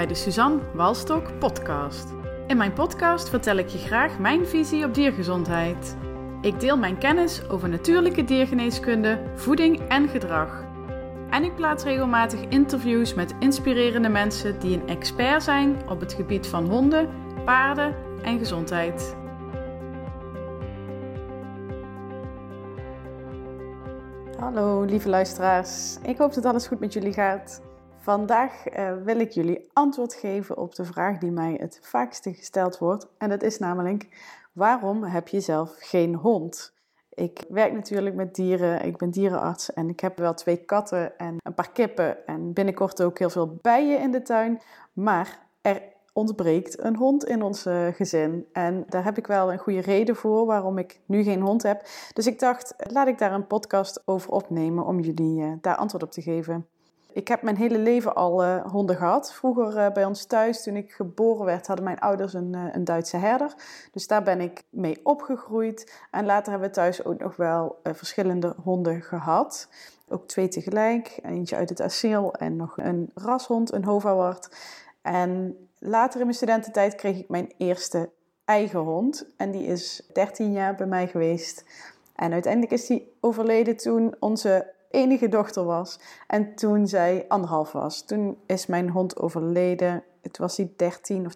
[0.00, 2.08] bij de Suzanne Walstok podcast.
[2.46, 5.96] In mijn podcast vertel ik je graag mijn visie op diergezondheid.
[6.40, 10.64] Ik deel mijn kennis over natuurlijke diergeneeskunde, voeding en gedrag.
[11.30, 16.46] En ik plaats regelmatig interviews met inspirerende mensen die een expert zijn op het gebied
[16.46, 17.08] van honden,
[17.44, 19.16] paarden en gezondheid.
[24.38, 27.69] Hallo lieve luisteraars, ik hoop dat alles goed met jullie gaat.
[28.02, 32.78] Vandaag uh, wil ik jullie antwoord geven op de vraag die mij het vaakste gesteld
[32.78, 33.06] wordt.
[33.18, 34.08] En dat is namelijk:
[34.52, 36.74] waarom heb je zelf geen hond?
[37.14, 41.36] Ik werk natuurlijk met dieren, ik ben dierenarts en ik heb wel twee katten en
[41.42, 44.60] een paar kippen en binnenkort ook heel veel bijen in de tuin.
[44.92, 48.46] Maar er ontbreekt een hond in ons eh, gezin.
[48.52, 51.82] En daar heb ik wel een goede reden voor waarom ik nu geen hond heb.
[52.12, 56.02] Dus ik dacht, laat ik daar een podcast over opnemen om jullie uh, daar antwoord
[56.02, 56.66] op te geven.
[57.12, 59.32] Ik heb mijn hele leven al uh, honden gehad.
[59.32, 62.84] Vroeger uh, bij ons thuis, toen ik geboren werd, hadden mijn ouders een, uh, een
[62.84, 63.54] Duitse herder.
[63.92, 65.92] Dus daar ben ik mee opgegroeid.
[66.10, 69.68] En later hebben we thuis ook nog wel verschillende honden gehad.
[70.08, 71.18] Ook twee tegelijk.
[71.22, 74.56] Eentje uit het asiel en nog een rashond, een Hovawart.
[75.02, 78.10] En later in mijn studententijd kreeg ik mijn eerste
[78.44, 79.26] eigen hond.
[79.36, 81.64] En die is 13 jaar bij mij geweest.
[82.16, 86.00] En uiteindelijk is die overleden toen onze enige dochter was.
[86.26, 88.04] En toen zij anderhalf was.
[88.04, 90.04] Toen is mijn hond overleden.
[90.22, 91.32] Het was hij 13 of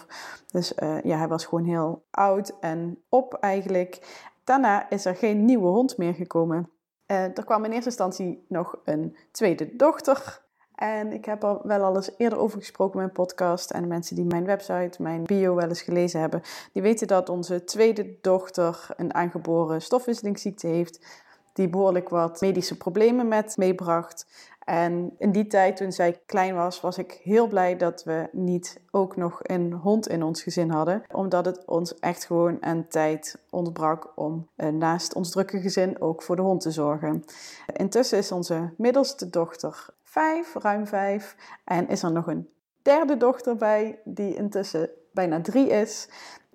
[0.00, 0.06] 13,5.
[0.50, 4.26] Dus uh, ja, hij was gewoon heel oud en op eigenlijk.
[4.44, 6.70] Daarna is er geen nieuwe hond meer gekomen.
[7.06, 10.46] Uh, er kwam in eerste instantie nog een tweede dochter.
[10.74, 13.70] En ik heb er wel al eens eerder over gesproken in mijn podcast.
[13.70, 17.28] En de mensen die mijn website, mijn bio wel eens gelezen hebben, die weten dat
[17.28, 21.26] onze tweede dochter een aangeboren stofwisselingsziekte heeft
[21.58, 24.26] die behoorlijk wat medische problemen met meebracht.
[24.64, 28.80] En in die tijd, toen zij klein was, was ik heel blij dat we niet
[28.90, 31.02] ook nog een hond in ons gezin hadden.
[31.12, 36.22] Omdat het ons echt gewoon aan tijd ontbrak om eh, naast ons drukke gezin ook
[36.22, 37.24] voor de hond te zorgen.
[37.72, 41.36] Intussen is onze middelste dochter vijf, ruim vijf.
[41.64, 42.48] En is er nog een
[42.82, 46.08] derde dochter bij, die intussen bijna drie is.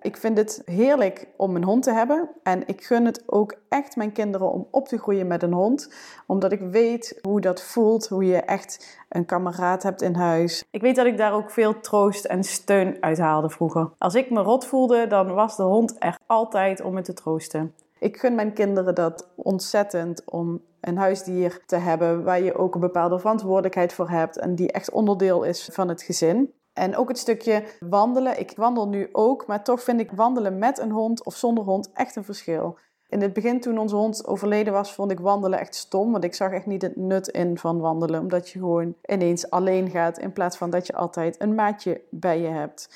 [0.04, 2.30] Ik vind het heerlijk om een hond te hebben.
[2.44, 5.94] En ik gun het ook echt mijn kinderen om op te groeien met een hond.
[6.28, 8.08] Omdat ik weet hoe dat voelt.
[8.08, 10.64] Hoe je echt een kameraad hebt in huis.
[10.72, 13.90] Ik weet dat ik daar ook veel troost en steun uit haalde vroeger.
[13.98, 17.74] Als ik me rot voelde, dan was de hond er altijd om me te troosten.
[18.00, 22.82] Ik gun mijn kinderen dat ontzettend om een huisdier te hebben waar je ook een
[22.82, 26.54] bepaalde verantwoordelijkheid voor hebt en die echt onderdeel is van het gezin.
[26.74, 28.40] En ook het stukje wandelen.
[28.40, 31.92] Ik wandel nu ook, maar toch vind ik wandelen met een hond of zonder hond
[31.94, 32.78] echt een verschil.
[33.08, 36.12] In het begin, toen onze hond overleden was, vond ik wandelen echt stom.
[36.12, 38.20] Want ik zag echt niet het nut in van wandelen.
[38.20, 42.40] Omdat je gewoon ineens alleen gaat in plaats van dat je altijd een maatje bij
[42.40, 42.90] je hebt.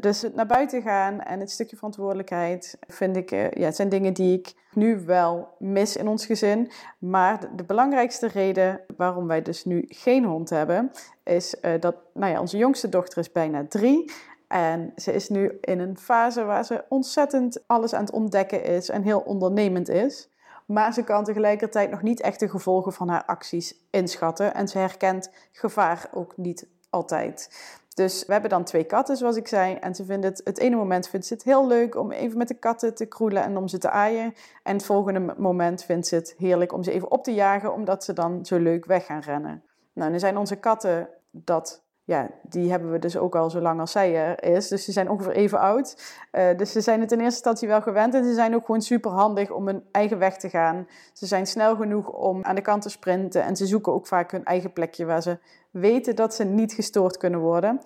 [0.00, 3.88] Dus het naar buiten gaan en het stukje verantwoordelijkheid vind ik, eh, ja, het zijn
[3.88, 6.70] dingen die ik nu wel mis in ons gezin.
[6.98, 10.90] Maar de, belangrijkste reden waarom wij dus nu geen hond hebben,
[11.24, 14.12] is uh, dat nou ja, onze jongste dochter is bijna drie.
[14.48, 18.88] En ze is nu in een fase waar ze ontzettend alles aan het ontdekken is
[18.88, 20.28] en heel ondernemend is.
[20.66, 24.54] Maar ze kan tegelijkertijd nog niet echt de gevolgen van haar acties inschatten.
[24.54, 27.50] En ze herkent gevaar ook niet altijd.
[27.96, 29.74] Dus we hebben dan twee katten, zoals ik zei.
[29.74, 32.48] En ze vinden het, het ene moment vindt ze het heel leuk om even met
[32.48, 34.34] de katten te kroelen en om ze te aaien.
[34.62, 38.04] En het volgende moment vindt ze het heerlijk om ze even op te jagen, omdat
[38.04, 39.62] ze dan zo leuk weg gaan rennen.
[39.92, 43.80] Nou, nu zijn onze katten dat ja, die hebben we dus ook al zo lang
[43.80, 44.68] als zij er is.
[44.68, 46.16] Dus ze zijn ongeveer even oud.
[46.32, 48.14] Uh, dus ze zijn het in eerste instantie wel gewend.
[48.14, 50.88] En ze zijn ook gewoon super handig om hun eigen weg te gaan.
[51.12, 53.42] Ze zijn snel genoeg om aan de kant te sprinten.
[53.42, 55.38] En ze zoeken ook vaak hun eigen plekje waar ze
[55.78, 57.80] weten dat ze niet gestoord kunnen worden.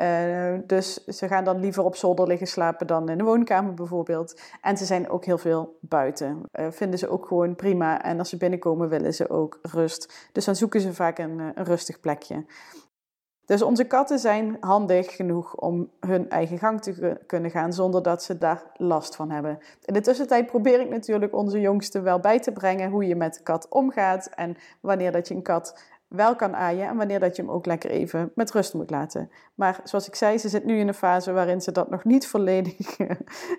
[0.00, 4.40] Uh, dus ze gaan dan liever op zolder liggen slapen dan in de woonkamer bijvoorbeeld.
[4.60, 6.42] En ze zijn ook heel veel buiten.
[6.52, 8.02] Uh, vinden ze ook gewoon prima.
[8.02, 10.28] En als ze binnenkomen willen ze ook rust.
[10.32, 12.44] Dus dan zoeken ze vaak een, een rustig plekje.
[13.46, 18.22] Dus onze katten zijn handig genoeg om hun eigen gang te kunnen gaan zonder dat
[18.22, 19.58] ze daar last van hebben.
[19.84, 23.34] In de tussentijd probeer ik natuurlijk onze jongste wel bij te brengen hoe je met
[23.34, 27.36] de kat omgaat en wanneer dat je een kat wel kan aaien en wanneer dat
[27.36, 29.30] je hem ook lekker even met rust moet laten.
[29.54, 32.26] Maar zoals ik zei, ze zit nu in een fase waarin ze dat nog niet
[32.34, 32.96] volledig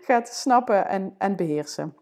[0.07, 1.95] gaat snappen en, en beheersen.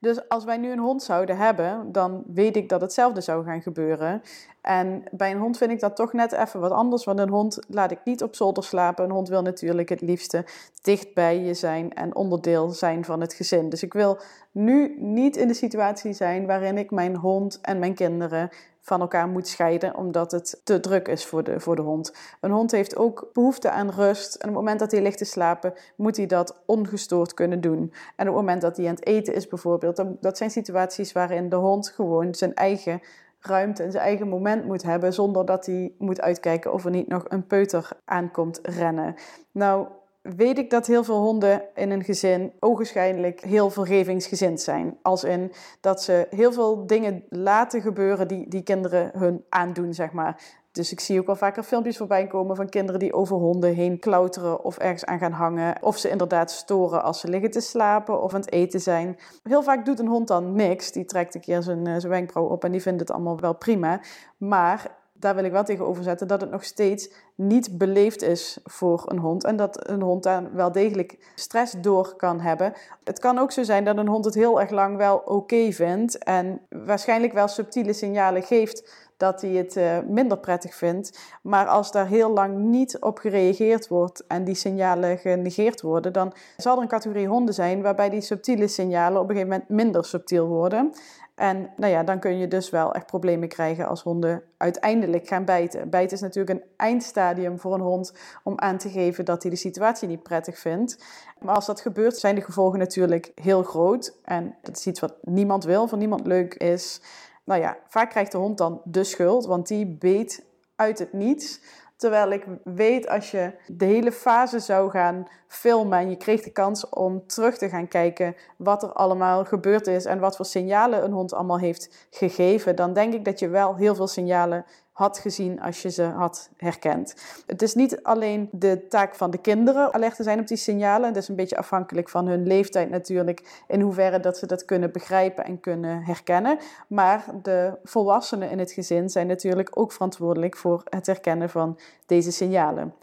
[0.00, 3.62] Dus als wij nu een hond zouden hebben, dan weet ik dat hetzelfde zou gaan
[3.62, 4.22] gebeuren.
[4.60, 7.04] En bij een hond vind ik dat toch net even wat anders.
[7.04, 9.04] Want een hond laat ik niet op zolder slapen.
[9.04, 10.44] Een hond wil natuurlijk het liefste
[10.82, 13.68] dicht bij je zijn en onderdeel zijn van het gezin.
[13.68, 14.18] Dus ik wil
[14.50, 18.50] nu niet in de situatie zijn waarin ik mijn hond en mijn kinderen
[18.84, 22.14] van elkaar moet scheiden omdat het te druk is voor de, voor de hond.
[22.40, 24.34] Een hond heeft ook behoefte aan rust.
[24.34, 27.92] En op het moment dat hij ligt te slapen, moet hij dat ongestoord kunnen doen.
[28.16, 31.48] En op het moment dat hij aan het eten is bijvoorbeeld, dat zijn situaties waarin
[31.48, 33.00] de hond gewoon zijn eigen
[33.40, 37.08] ruimte en zijn eigen moment moet hebben, zonder dat hij moet uitkijken of er niet
[37.08, 39.14] nog een peuter aankomt rennen.
[39.50, 39.86] Nou,
[40.24, 44.98] weet ik dat heel veel honden in een gezin ogenschijnlijk heel vergevingsgezind zijn.
[45.02, 50.12] Als in dat ze heel veel dingen laten gebeuren die, die kinderen hun aandoen, zeg
[50.12, 50.42] maar.
[50.72, 53.98] Dus ik zie ook al vaker filmpjes voorbij komen van kinderen die over honden heen
[53.98, 55.82] klauteren of ergens aan gaan hangen.
[55.82, 59.18] Of ze inderdaad storen als ze liggen te slapen of aan het eten zijn.
[59.42, 60.92] Heel vaak doet een hond dan niks.
[60.92, 63.54] Die trekt een keer zijn, eh, zijn wenkbrauw op en die vindt het allemaal wel
[63.54, 64.00] prima.
[64.36, 69.02] Maar daar wil ik wel tegenover zetten dat het nog steeds niet beleefd is voor
[69.06, 69.44] een hond.
[69.44, 72.72] En dat een hond daar wel degelijk stress door kan hebben.
[73.04, 76.18] Het kan ook zo zijn dat een hond het heel erg lang wel oké vindt.
[76.18, 81.18] En waarschijnlijk wel subtiele signalen geeft dat hij het uh, minder prettig vindt.
[81.42, 86.32] Maar als daar heel lang niet op gereageerd wordt en die signalen genegeerd worden, dan
[86.56, 90.04] zal er een categorie honden zijn waarbij die subtiele signalen op een gegeven moment minder
[90.04, 90.92] subtiel worden.
[91.34, 95.44] En nou ja, dan kun je dus wel echt problemen krijgen als honden uiteindelijk gaan
[95.44, 95.90] bijten.
[95.90, 99.56] Bijten is natuurlijk een eindstadium voor een hond om aan te geven dat hij de
[99.56, 101.04] situatie niet prettig vindt.
[101.38, 104.18] Maar als dat gebeurt, zijn de gevolgen natuurlijk heel groot.
[104.24, 107.00] En dat is iets wat niemand wil, voor niemand leuk is.
[107.44, 110.44] Nou ja, vaak krijgt de hond dan de schuld, want die beet
[110.76, 111.60] uit het niets.
[112.04, 116.50] Terwijl ik weet als je de hele fase zou gaan filmen en je kreeg de
[116.50, 121.04] kans om terug te gaan kijken wat er allemaal gebeurd is en wat voor signalen
[121.04, 124.64] een hond allemaal heeft gegeven, dan denk ik dat je wel heel veel signalen
[124.94, 127.14] had gezien als je ze had herkend.
[127.46, 131.08] Het is niet alleen de taak van de kinderen alert te zijn op die signalen.
[131.08, 134.92] Het is een beetje afhankelijk van hun leeftijd natuurlijk, in hoeverre dat ze dat kunnen
[134.92, 136.58] begrijpen en kunnen herkennen.
[136.86, 142.32] Maar de volwassenen in het gezin zijn natuurlijk ook verantwoordelijk voor het herkennen van deze
[142.32, 142.94] signalen.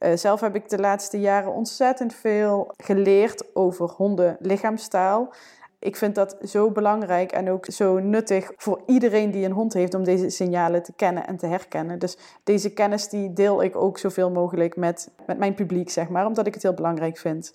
[0.00, 5.32] Uh, zelf heb ik de laatste jaren ontzettend veel geleerd over honden lichaamstaal
[5.80, 9.94] ik vind dat zo belangrijk en ook zo nuttig voor iedereen die een hond heeft
[9.94, 11.98] om deze signalen te kennen en te herkennen.
[11.98, 16.26] Dus deze kennis die deel ik ook zoveel mogelijk met, met mijn publiek, zeg maar,
[16.26, 17.52] omdat ik het heel belangrijk vind.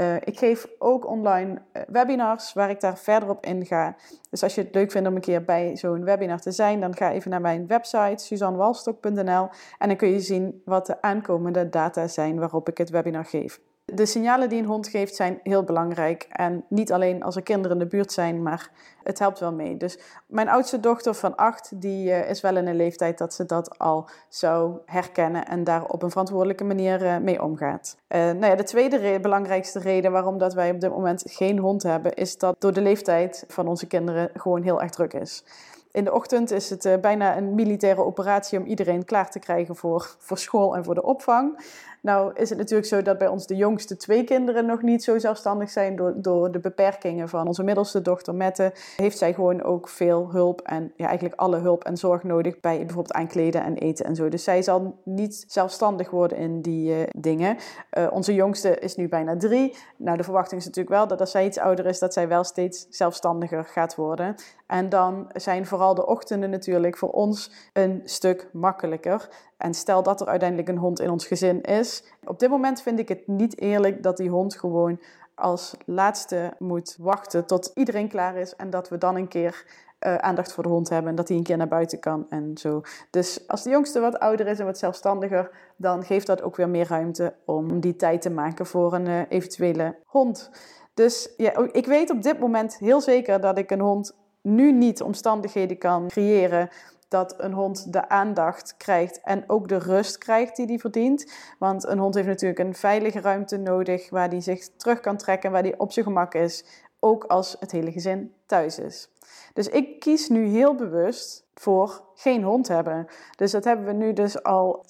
[0.00, 3.96] Uh, ik geef ook online uh, webinars waar ik daar verder op inga.
[4.30, 6.96] Dus als je het leuk vindt om een keer bij zo'n webinar te zijn, dan
[6.96, 12.08] ga even naar mijn website suzannewalstok.nl en dan kun je zien wat de aankomende data
[12.08, 13.60] zijn waarop ik het webinar geef.
[13.84, 16.26] De signalen die een hond geeft zijn heel belangrijk.
[16.30, 18.70] En niet alleen als er kinderen in de buurt zijn, maar
[19.02, 19.76] het helpt wel mee.
[19.76, 23.44] Dus mijn oudste dochter van acht, die uh, is wel in een leeftijd dat ze
[23.44, 27.96] dat al zou herkennen en daar op een verantwoordelijke manier uh, mee omgaat.
[28.08, 31.82] Uh, nou ja, de tweede belangrijkste reden waarom dat wij op dit moment geen hond
[31.82, 35.44] hebben, is dat door de leeftijd van onze kinderen gewoon heel erg druk is.
[35.94, 40.16] In de ochtend is het bijna een militaire operatie om iedereen klaar te krijgen voor,
[40.18, 41.58] voor school en voor de opvang.
[42.04, 45.18] Nou is het natuurlijk zo dat bij ons de jongste twee kinderen nog niet zo
[45.18, 48.72] zelfstandig zijn door, door de beperkingen van onze middelste dochter Mette.
[48.96, 52.78] Heeft zij gewoon ook veel hulp en ja, eigenlijk alle hulp en zorg nodig bij
[52.78, 54.28] bijvoorbeeld aankleden en eten en zo.
[54.28, 57.56] Dus zij zal niet zelfstandig worden in die uh, dingen.
[57.98, 59.76] Uh, onze jongste is nu bijna drie.
[59.96, 62.44] Nou, de verwachting is natuurlijk wel dat als zij iets ouder is, dat zij wel
[62.44, 64.34] steeds zelfstandiger gaat worden.
[64.66, 69.28] En dan zijn vooral de ochtenden natuurlijk voor ons een stuk makkelijker.
[69.56, 72.04] En stel dat er uiteindelijk een hond in ons gezin is.
[72.24, 75.00] Op dit moment vind ik het niet eerlijk dat die hond gewoon
[75.34, 78.56] als laatste moet wachten tot iedereen klaar is.
[78.56, 79.64] En dat we dan een keer
[80.06, 81.10] uh, aandacht voor de hond hebben.
[81.10, 82.80] En dat hij een keer naar buiten kan en zo.
[83.10, 86.68] Dus als de jongste wat ouder is en wat zelfstandiger, dan geeft dat ook weer
[86.68, 90.50] meer ruimte om die tijd te maken voor een uh, eventuele hond.
[90.94, 95.02] Dus ja, ik weet op dit moment heel zeker dat ik een hond nu niet
[95.02, 96.68] omstandigheden kan creëren
[97.08, 101.32] dat een hond de aandacht krijgt en ook de rust krijgt die hij verdient.
[101.58, 105.50] Want een hond heeft natuurlijk een veilige ruimte nodig waar hij zich terug kan trekken,
[105.50, 106.64] waar hij op zijn gemak is,
[107.00, 109.08] ook als het hele gezin thuis is.
[109.52, 113.06] Dus ik kies nu heel bewust voor geen hond hebben.
[113.36, 114.84] Dus dat hebben we nu dus al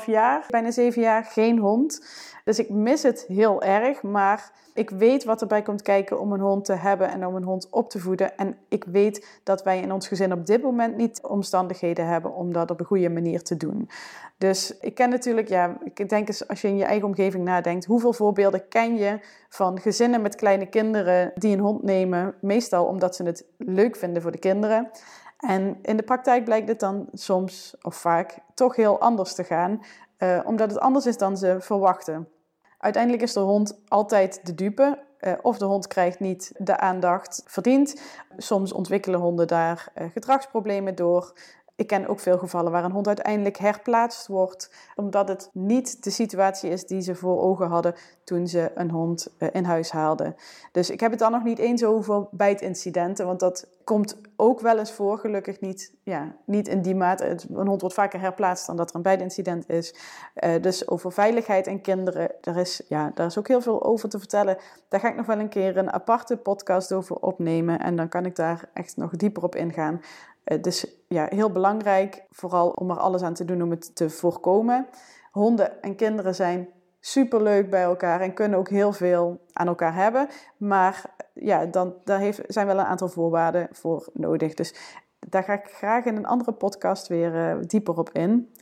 [0.00, 2.06] 6,5 jaar, bijna 7 jaar, geen hond.
[2.44, 6.40] Dus ik mis het heel erg, maar ik weet wat erbij komt kijken om een
[6.40, 8.36] hond te hebben en om een hond op te voeden.
[8.36, 12.52] En ik weet dat wij in ons gezin op dit moment niet omstandigheden hebben om
[12.52, 13.88] dat op een goede manier te doen.
[14.38, 17.84] Dus ik ken natuurlijk, ja, ik denk eens als je in je eigen omgeving nadenkt,
[17.84, 23.16] hoeveel voorbeelden ken je van gezinnen met kleine kinderen die een hond nemen, meestal omdat
[23.16, 24.90] ze het leuk vinden voor de kinderen.
[25.38, 29.82] En in de praktijk blijkt het dan soms of vaak toch heel anders te gaan,
[30.18, 32.28] uh, omdat het anders is dan ze verwachten.
[32.78, 35.04] Uiteindelijk is de hond altijd de dupe.
[35.20, 38.00] Uh, of de hond krijgt niet de aandacht verdiend.
[38.36, 41.38] Soms ontwikkelen honden daar uh, gedragsproblemen door.
[41.76, 46.10] Ik ken ook veel gevallen waar een hond uiteindelijk herplaatst wordt, omdat het niet de
[46.10, 50.36] situatie is die ze voor ogen hadden toen ze een hond eh, in huis haalden.
[50.72, 54.78] Dus ik heb het dan nog niet eens over bijtincidenten, want dat komt ook wel
[54.78, 57.36] eens voor, gelukkig niet, ja, niet in die mate.
[57.54, 59.94] Een hond wordt vaker herplaatst dan dat er een bijtincident is.
[60.34, 64.08] Uh, dus over veiligheid en kinderen, daar is, ja, daar is ook heel veel over
[64.08, 64.56] te vertellen.
[64.88, 68.26] Daar ga ik nog wel een keer een aparte podcast over opnemen en dan kan
[68.26, 70.00] ik daar echt nog dieper op ingaan.
[70.60, 74.86] Dus ja, heel belangrijk, vooral om er alles aan te doen om het te voorkomen.
[75.30, 76.68] Honden en kinderen zijn
[77.00, 80.28] superleuk bij elkaar en kunnen ook heel veel aan elkaar hebben.
[80.56, 84.54] Maar ja, dan, daar heeft, zijn wel een aantal voorwaarden voor nodig.
[84.54, 84.74] Dus
[85.18, 88.52] daar ga ik graag in een andere podcast weer uh, dieper op in.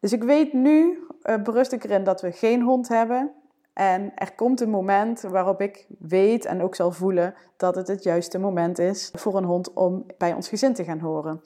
[0.00, 3.30] Dus ik weet nu, uh, berust ik erin dat we geen hond hebben.
[3.72, 8.02] En er komt een moment waarop ik weet en ook zal voelen dat het het
[8.02, 11.40] juiste moment is voor een hond om bij ons gezin te gaan horen.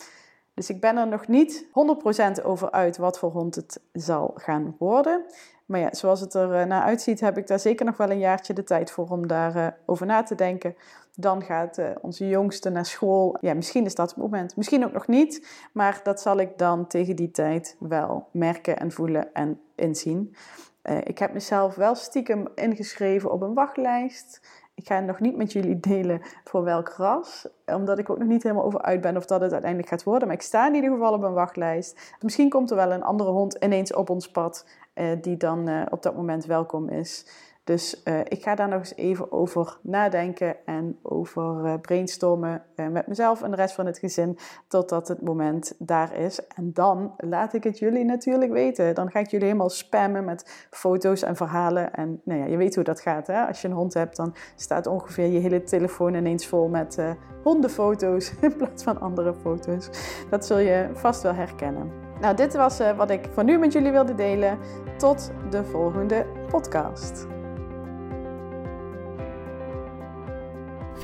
[0.55, 1.67] Dus ik ben er nog niet
[2.41, 5.25] 100% over uit wat voor hond het zal gaan worden.
[5.67, 8.19] Maar ja, zoals het er eh, naar uitziet, heb ik daar zeker nog wel een
[8.19, 10.77] jaartje de tijd voor om daarover uh, over na te denken.
[11.15, 13.37] Dan gaat uh, onze jongste naar school.
[13.41, 14.57] Ja, misschien is dat het moment.
[14.57, 15.47] Misschien ook nog niet.
[15.73, 20.35] Maar dat zal ik dan tegen die tijd wel merken en voelen en inzien.
[20.89, 24.49] Uh, ik heb mezelf wel stiekem ingeschreven op een wachtlijst.
[24.75, 28.43] Ik ga nog niet met jullie delen voor welk ras, omdat ik ook nog niet
[28.43, 30.29] helemaal over uit ben of dat het uiteindelijk gaat worden.
[30.29, 32.15] Maar ik sta in ieder geval op een wachtlijst.
[32.21, 35.83] Misschien komt er wel een andere hond ineens op ons pad uh, die dan uh,
[35.91, 37.27] op dat moment welkom is.
[37.67, 42.89] Dus uh, ik ga daar nog eens even over nadenken en over uh, brainstormen uh,
[42.89, 46.47] met mezelf en de rest van het gezin totdat het moment daar is.
[46.47, 48.95] En dan laat ik het jullie natuurlijk weten.
[48.95, 51.93] Dan ga ik jullie helemaal spammen met foto's en verhalen.
[51.93, 53.27] En nou ja, je weet hoe dat gaat.
[53.27, 53.47] Hè?
[53.47, 56.99] Als je een hond hebt, dan staat ongeveer je hele telefoon ineens vol met
[57.43, 59.91] hondenfoto's in plaats van andere foto's.
[60.31, 61.91] Dat zul je vast wel herkennen.
[62.21, 64.59] Nou, dit was wat ik voor nu met jullie wilde delen.
[64.97, 67.36] Tot de volgende podcast.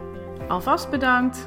[0.48, 1.46] Alvast bedankt!